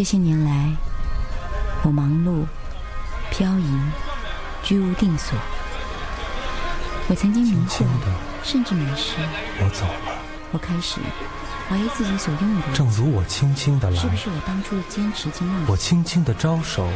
[0.00, 0.74] 这些年来，
[1.82, 2.46] 我忙碌、
[3.30, 3.78] 漂移、
[4.62, 5.38] 居无定所。
[7.06, 7.84] 我曾经迷惑，
[8.42, 9.16] 甚至迷失。
[9.58, 10.16] 我走了。
[10.52, 11.02] 我开始
[11.68, 12.72] 怀疑自己所拥有的。
[12.72, 15.66] 正如我轻轻的来，是不是我当初的坚持经梦？
[15.68, 16.88] 我轻轻的招手。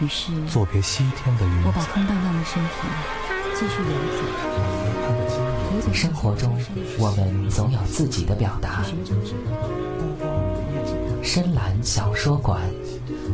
[0.00, 1.62] 于是，作别西天的云。
[1.64, 2.70] 我把空荡荡的身体
[3.54, 3.88] 继续游
[5.80, 5.90] 走。
[5.94, 6.62] 生活中，
[6.98, 8.84] 我们总有自己的表达。
[11.34, 12.60] 深蓝小说馆，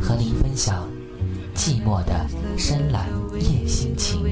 [0.01, 0.89] 和您分享
[1.55, 2.27] 寂寞的
[2.57, 4.23] 深蓝夜心情。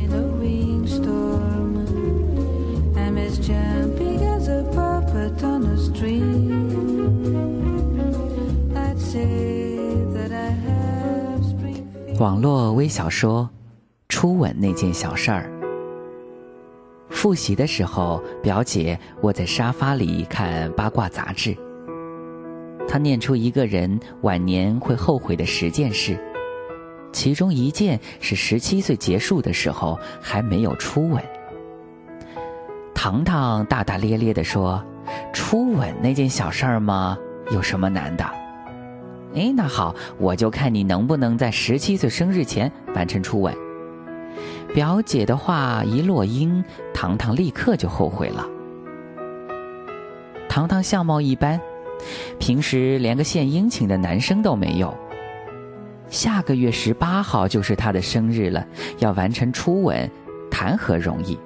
[12.19, 13.46] 网络微小说
[14.08, 15.52] 《初吻那件小事儿》。
[17.14, 21.55] 复习的时候，表姐窝在沙发里看八卦杂志。
[22.88, 26.19] 他念出一个人晚年会后悔的十件事，
[27.12, 31.22] 其中一件是十七岁结束的时候还没有初吻。
[32.95, 34.83] 糖糖大大咧咧地说
[35.33, 37.17] ：“初吻那件小事儿吗？
[37.53, 38.25] 有什么难的？”
[39.36, 43.55] 哎，那好，我就看你能不能在十七岁生日前完成初吻。
[44.75, 46.64] 表姐的话一落音，
[46.95, 48.47] 糖糖立刻就后悔了。
[50.48, 51.61] 糖糖相貌一般，
[52.38, 54.96] 平时连个献殷勤的男生都没有。
[56.08, 58.66] 下个月十八号就是他的生日了，
[58.98, 60.10] 要完成初吻，
[60.50, 61.38] 谈何容易？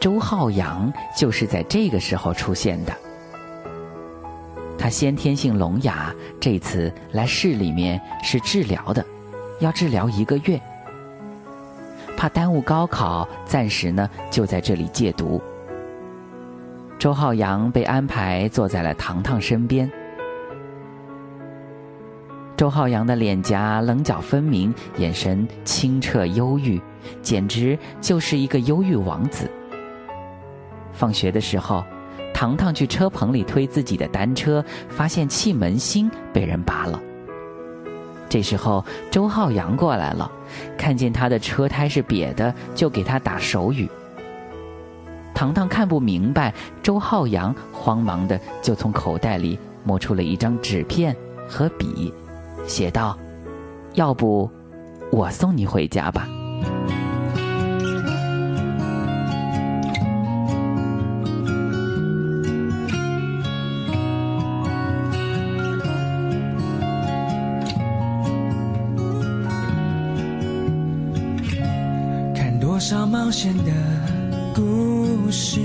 [0.00, 2.92] 周浩洋就是在这个时候出现的。
[4.78, 9.04] 他先天性聋哑，这次来市里面是治疗的，
[9.60, 10.60] 要治疗一个月。
[12.16, 15.40] 怕耽误高考，暂时呢就在这里戒毒。
[16.98, 19.88] 周浩洋被安排坐在了糖糖身边。
[22.56, 26.80] 周浩洋的脸颊棱角分明，眼神清澈忧郁，
[27.22, 29.48] 简直就是一个忧郁王子。
[30.92, 31.84] 放学的时候。
[32.34, 37.00] 糖糖去车棚里推自己的单车，发现气门芯被人拔了。
[38.28, 40.30] 这时候周浩洋过来了，
[40.76, 43.88] 看见他的车胎是瘪的，就给他打手语。
[45.38, 51.14] 糖糖看不明白，周浩洋慌忙的就从口袋里摸出了一张纸片
[51.48, 52.12] 和笔，
[52.66, 53.16] 写道
[53.94, 54.50] ：“要不，
[55.12, 56.28] 我送你回家吧。”
[72.60, 73.72] 多少冒险的
[74.54, 74.97] 故
[75.30, 75.60] 事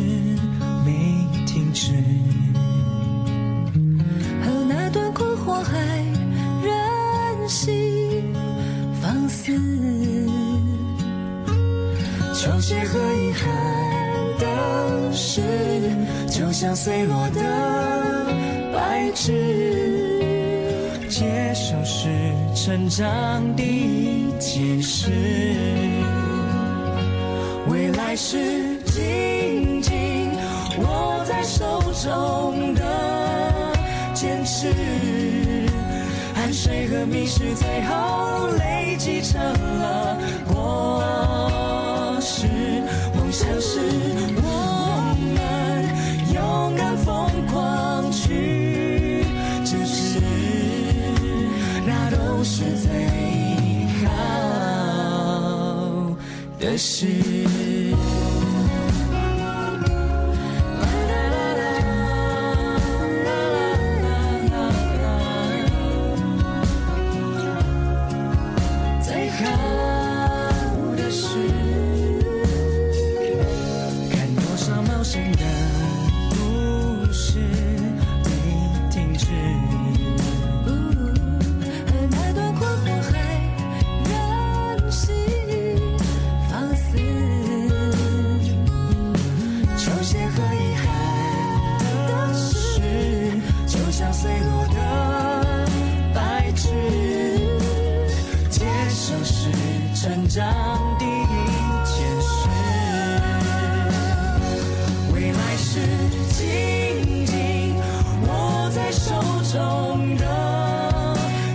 [0.85, 1.91] 没停止，
[4.43, 5.79] 和那段困惑还
[6.63, 8.33] 任性
[9.01, 9.53] 放肆，
[12.33, 13.43] 球鞋和遗憾
[14.39, 15.41] 的事，
[16.27, 17.41] 就像碎落的
[18.73, 19.31] 白纸，
[21.09, 22.09] 接受是
[22.53, 25.09] 成长第一件事。
[27.69, 28.37] 未来是
[28.85, 29.32] 紧紧握在
[31.43, 32.81] 手中的
[34.13, 34.73] 坚持，
[36.33, 40.17] 汗水和迷失，最后累积成了
[40.47, 42.47] 果实。
[43.15, 43.79] 梦想是
[44.37, 44.41] 我
[45.35, 45.37] 们
[46.33, 49.25] 勇敢疯狂去
[49.65, 50.21] 支持，
[51.85, 52.89] 那都是最
[54.05, 54.07] 好
[56.59, 57.72] 的事。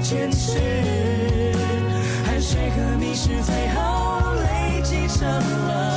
[0.08, 0.58] 坚持
[2.24, 5.87] 汗水和迷失最后累积成了。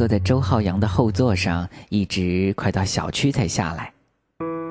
[0.00, 3.92] 坐在周浩洋的后座上，一直快到小区才下来。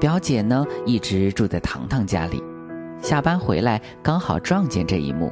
[0.01, 2.43] 表姐呢，一直住在糖糖家里，
[2.99, 5.31] 下班回来刚好撞见这一幕。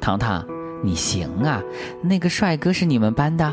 [0.00, 0.42] 糖糖，
[0.82, 1.62] 你行啊，
[2.02, 3.52] 那个帅哥是你们班的？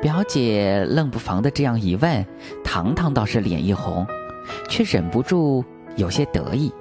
[0.00, 2.24] 表姐愣不防的这样一问，
[2.62, 4.06] 糖糖倒是脸一红，
[4.68, 5.64] 却忍不住
[5.96, 6.72] 有些得意。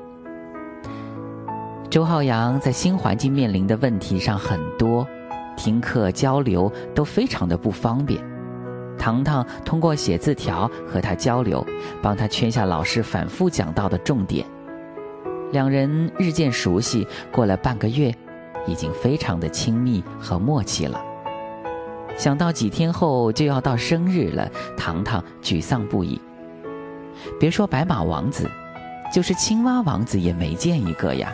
[1.89, 5.07] 周浩洋在新环境面临的问题上很多，
[5.55, 8.23] 听课交流都非常的不方便。
[8.97, 11.65] 糖糖通过写字条和他交流，
[12.01, 14.45] 帮他圈下老师反复讲到的重点。
[15.51, 18.13] 两人日渐熟悉，过了半个月，
[18.65, 20.99] 已经非常的亲密和默契了。
[22.17, 26.19] 想到几天后就要到生日了，糖糖沮丧不已。
[27.39, 28.49] 别说白马王子，
[29.13, 31.33] 就是青蛙王子也没见一个呀。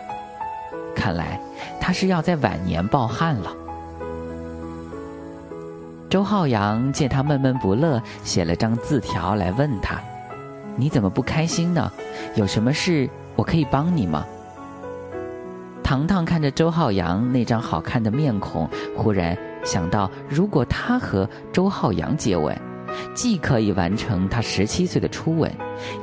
[0.96, 1.40] 看来
[1.80, 3.56] 他是要在晚年抱憾了。
[6.12, 9.98] 周浩洋见他闷闷不乐，写了张字条来问他
[10.76, 11.90] ：“你怎么不开心呢？
[12.36, 14.26] 有什么事我可以帮你吗？”
[15.82, 22.54] 糖糖看着周浩洋那张好看的面孔，忽然想到，如果他和周浩洋接吻，
[23.16, 25.50] 既可以完成他十七岁的初吻，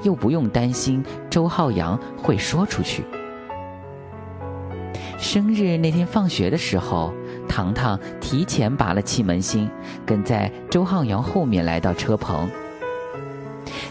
[0.05, 3.05] 又不用担心周浩洋会说出去。
[5.19, 7.13] 生日那天放学的时候，
[7.49, 9.69] 糖糖提前拔了气门芯，
[10.07, 12.49] 跟在周浩洋后面来到车棚。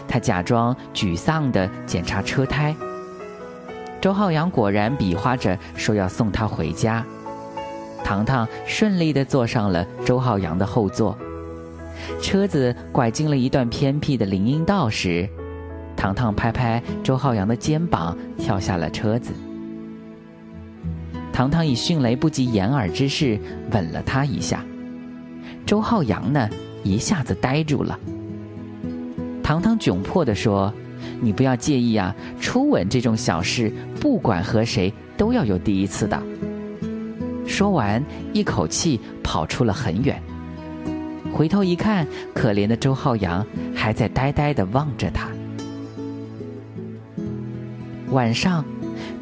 [0.06, 2.74] 他假装沮丧地检查车胎。
[4.00, 7.04] 周浩洋果然比划着说要送他回家。
[8.04, 11.18] 糖糖顺利地坐上了周浩洋的后座。
[12.22, 15.28] 车子拐进了一段偏僻的林荫道时，
[15.96, 19.32] 糖糖拍拍周浩洋的肩膀，跳下了车子。
[21.38, 23.38] 糖糖以迅雷不及掩耳之势
[23.70, 24.60] 吻了他一下，
[25.64, 26.50] 周浩洋呢
[26.82, 27.96] 一下子呆住了。
[29.40, 30.74] 糖糖窘迫地说
[31.22, 36.20] ：“你不要介意啊，初吻这种小事，不管和谁都要有第一次的。”
[37.46, 40.20] 说完，一口气跑出了很远。
[41.32, 42.04] 回头一看，
[42.34, 45.28] 可怜的周浩洋还在呆呆地望着他。
[48.10, 48.64] 晚上，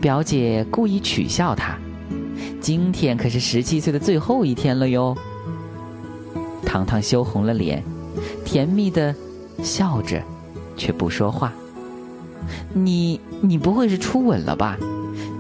[0.01, 1.77] 表姐故意取笑他。
[2.67, 5.17] 今天可是十七岁的最后一天了哟。
[6.65, 7.81] 糖糖羞红了脸，
[8.45, 9.15] 甜蜜的
[9.63, 10.21] 笑着，
[10.77, 11.53] 却不说话。
[12.73, 14.77] 你你不会是初吻了吧？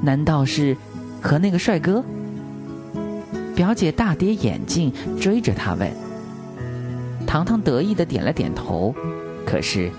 [0.00, 0.76] 难道是
[1.21, 2.00] 和那个帅哥？
[3.56, 5.90] 表姐大跌眼镜，追着他问。
[7.26, 8.95] 糖糖得意的点了点头，
[9.45, 9.90] 可是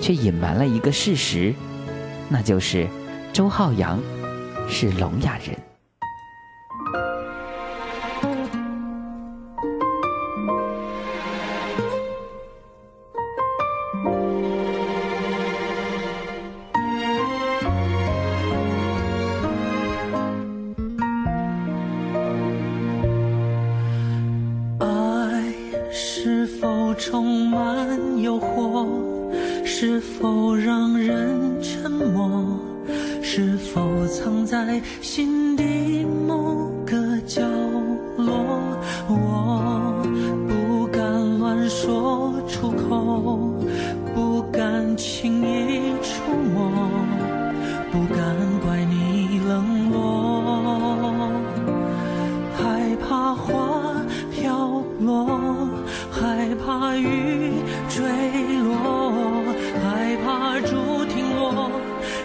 [0.00, 1.52] 却隐瞒了一个事实，
[2.28, 2.86] 那就是
[3.32, 4.00] 周浩洋
[4.68, 5.65] 是聋哑人。
[26.98, 28.86] 充满诱惑？
[29.64, 32.58] 是否让人沉默？
[33.22, 36.70] 是否藏在心底某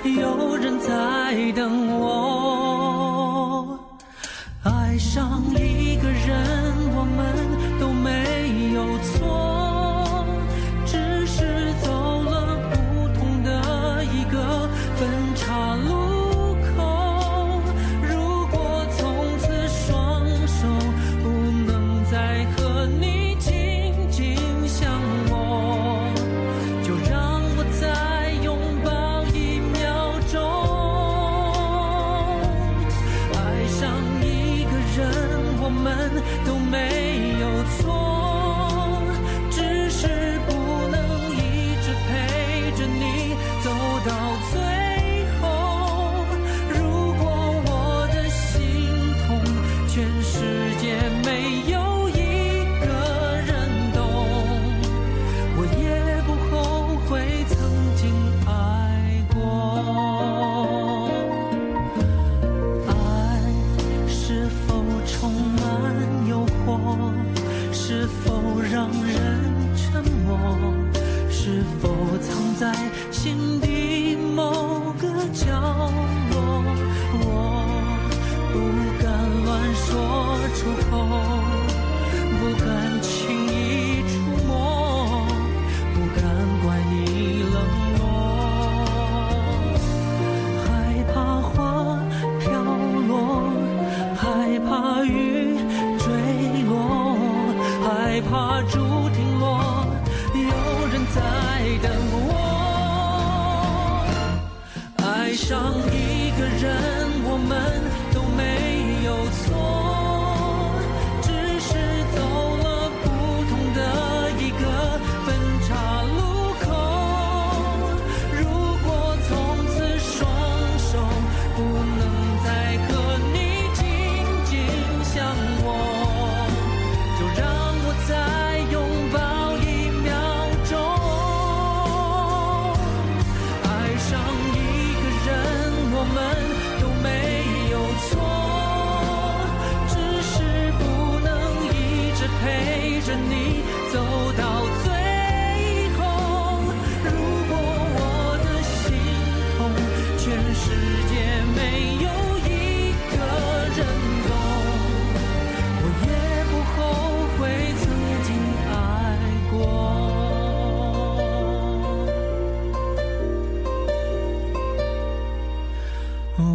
[0.03, 3.79] 有人在等我。
[4.63, 7.50] 爱上一个人，我们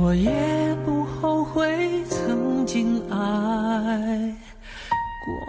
[0.00, 3.16] 我也不后悔曾经爱
[5.24, 5.46] 过。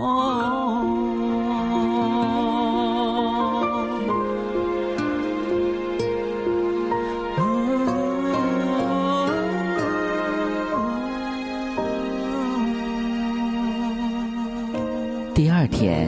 [15.36, 16.08] 第二天，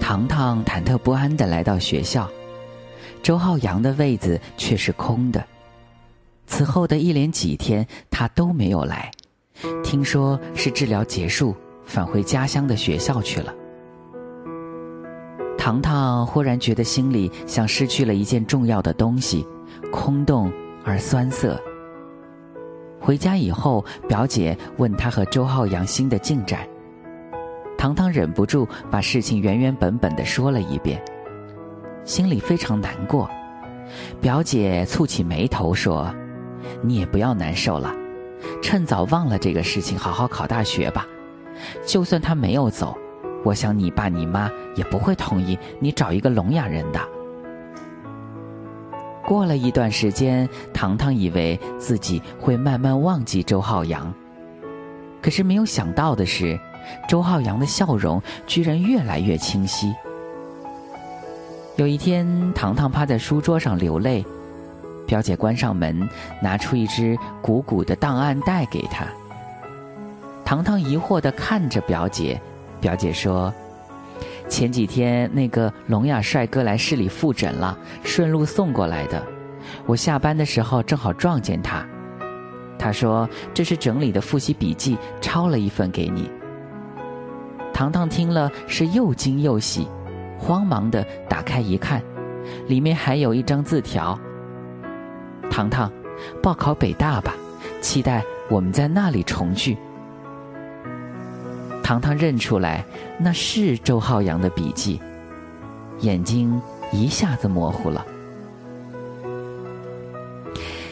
[0.00, 2.26] 糖糖忐忑不安地来到学校，
[3.22, 5.44] 周浩洋的位子却是空的。
[6.56, 9.10] 此后的一连几天，他都没有来，
[9.84, 13.54] 听说是治疗结束，返回家乡的学校去了。
[15.58, 19.46] 糖糖忽然觉得心里像失去了一件重要的东西，
[19.92, 20.50] 空洞
[20.82, 21.60] 而酸涩。
[23.02, 26.66] 回家以后，表姐问他和周浩阳新的进展。
[27.76, 31.04] 糖糖忍不住把事情原原本本的说了一遍，
[32.06, 33.28] 心里非常难过。
[34.22, 36.10] 表姐蹙起眉头说
[36.82, 37.94] ：“你也不要难受了，
[38.62, 41.06] 趁早忘了这个事情，好好考大学吧。
[41.86, 42.96] 就算他没有走，
[43.44, 47.00] 我想你爸你妈也不会同意你找一个聋哑人的。”
[49.26, 54.14] 过了一段时间，糖糖以为自己会慢慢忘记周浩洋，
[55.20, 56.56] 可是没有想到的是，
[57.08, 59.92] 周浩洋的笑容居然越来越清晰。
[61.74, 64.24] 有一天，糖糖趴在书桌上流泪，
[65.06, 66.08] 表姐关上门，
[66.42, 69.06] 拿出一只鼓鼓的档案袋给她。
[70.44, 72.40] 糖糖疑惑地看着表姐，
[72.80, 73.52] 表姐说
[74.48, 79.20] ：“前几天那个聋哑帅哥来市里复诊了，顺路送过来的。
[79.86, 81.84] 我下班的时候正好撞见他，
[82.78, 86.30] 他说这是整理的复习笔记，抄了一份给你。”
[87.74, 89.88] 糖糖听了是又惊又喜，
[90.38, 92.00] 慌忙的打开一看，
[92.68, 94.18] 里面还有一张字条
[95.50, 95.90] ：“糖糖，
[96.42, 97.34] 报考北大吧，
[97.80, 99.76] 期待我们在那里重聚。”
[101.82, 102.84] 糖糖认出来
[103.18, 105.00] 那是周浩洋的笔记，
[106.00, 106.60] 眼睛
[106.92, 108.04] 一下子模糊了。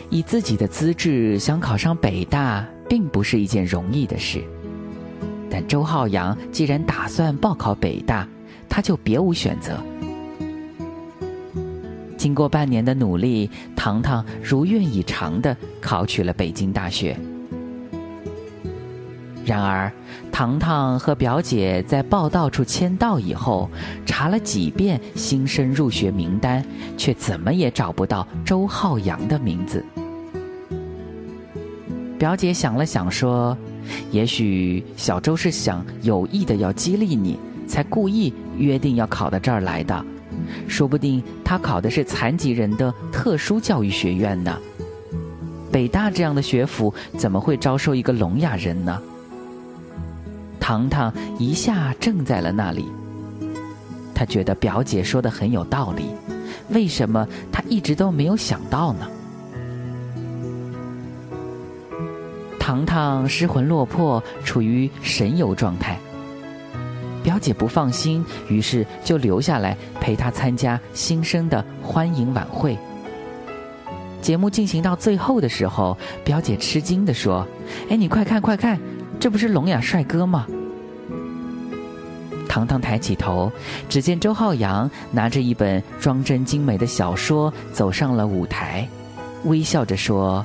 [0.09, 4.45] 以自己的资质想考上北大，并不是一件容易的事。
[5.51, 8.29] 但周浩洋既然打算报考北大，
[8.69, 9.77] 他就别无选择。
[12.25, 17.15] 经过半年的努力，糖糖如愿以偿的考取了北京大学。
[19.45, 19.93] 然而，
[20.33, 23.69] 糖糖和表姐在报到处签到以后，
[24.07, 26.65] 查了几遍新生入学名单，
[26.97, 29.85] 却怎么也找不到周浩洋的名字。
[32.19, 33.55] 表姐想了想说
[34.11, 37.39] ：“也许小周是想有意的要激励你，
[37.69, 40.03] 才故意约定要考到这儿来的。
[40.69, 44.59] 说不定他考的是残疾人的特殊教育学院呢。
[45.71, 49.01] 北大这样的学府怎么会招收一个聋哑人呢？”
[50.61, 52.87] 糖糖一下怔在了那里。
[54.15, 56.05] 他觉得表姐说的很有道理，
[56.71, 59.09] 为什么他一直都没有想到呢？
[62.59, 65.99] 糖糖失魂落魄，处于神游状态。
[67.25, 72.79] 表姐不放心，于是就留下来陪她参加新生的欢迎晚会。
[74.21, 77.47] 节目进行到最后的时候，表姐吃惊地说
[77.89, 78.79] ：“哎，你快看快看，
[79.19, 80.47] 这不是聋哑帅哥吗？”
[82.47, 83.51] 糖糖抬起头，
[83.89, 88.87] 只见周浩洋拿着一本装帧精美的小说走上了舞台，
[89.45, 90.45] 微笑着说：“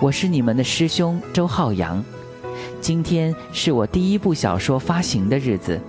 [0.00, 2.02] 我是你们的师兄周浩洋，
[2.84, 5.80] 今天是我第一部小说发行的日子。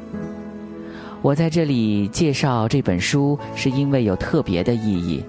[1.22, 5.22] 我在这里介绍这本书，是因为有特别的意义。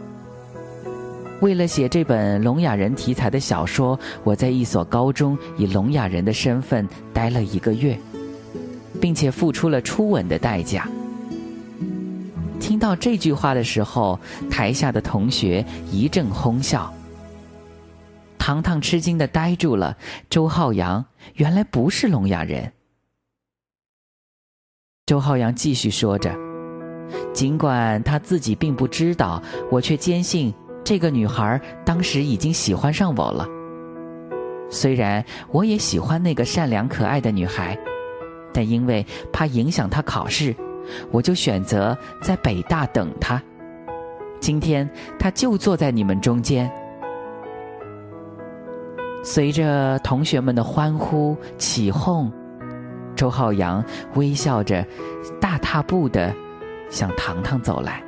[1.40, 7.98] 为了写这本聋哑人题材的小说，我在一所高中以聋哑人的身份待了一个月，
[9.00, 10.88] 并且付出了初吻的代价。
[12.60, 14.16] 听到这句话的时候，
[14.48, 16.94] 台下的同学一阵哄笑。
[18.46, 19.96] 糖糖吃惊的呆住了。
[20.30, 21.04] 周浩洋
[21.34, 22.72] 原来不是聋哑人。
[25.04, 26.32] 周浩洋继续说着，
[27.32, 30.54] 尽管他自己并不知道，我却坚信
[30.84, 33.48] 这个女孩当时已经喜欢上我了。
[34.70, 37.76] 虽然我也喜欢那个善良可爱的女孩，
[38.54, 40.54] 但因为怕影响她考试，
[41.10, 43.42] 我就选择在北大等她。
[44.38, 46.70] 今天她就坐在你们中间。
[49.26, 52.30] 随着同学们的欢呼起哄，
[53.16, 53.84] 周浩洋
[54.14, 54.86] 微笑着，
[55.40, 56.32] 大踏步的
[56.88, 58.00] 向糖糖走来。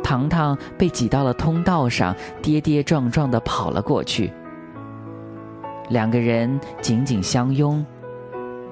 [0.00, 4.32] 糖糖被挤到了通道上，跌跌撞撞的跑了过去。
[5.88, 7.84] 两个人紧紧相拥，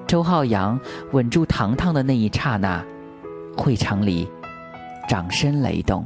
[0.07, 0.79] 周浩洋
[1.11, 2.81] 稳住糖糖的那一刹那，
[3.57, 4.25] 会场里
[5.09, 6.05] 掌声雷动。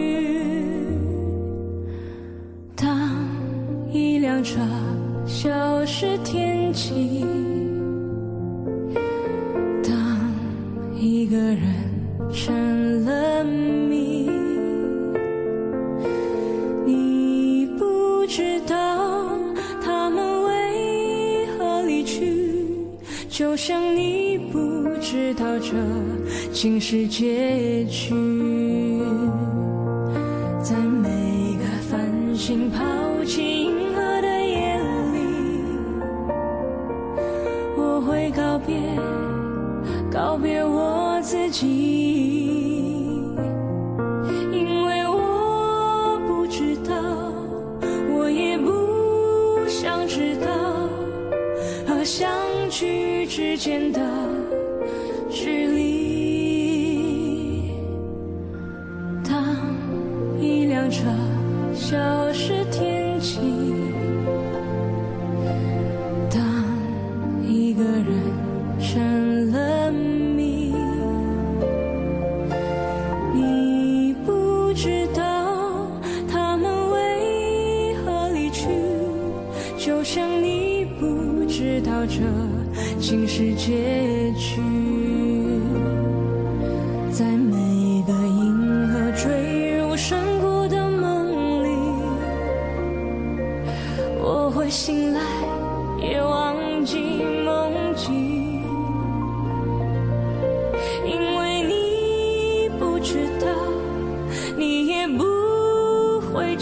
[23.41, 25.73] 就像你不知道这
[26.53, 28.13] 竟是结局，
[53.61, 54.10] 间的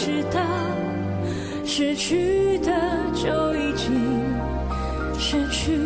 [0.00, 0.40] 知道，
[1.62, 2.72] 失去的
[3.14, 4.00] 就已经。
[5.18, 5.78] 失去。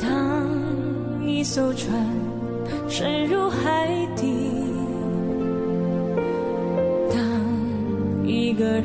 [0.00, 0.48] 当
[1.22, 1.92] 一艘船
[2.88, 4.50] 沉入海底，
[7.10, 8.84] 当一个人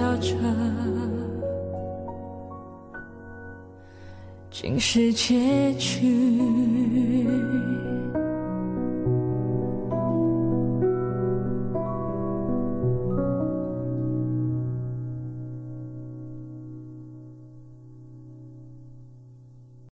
[0.00, 0.34] 笑着，
[4.50, 6.59] 竟是结局。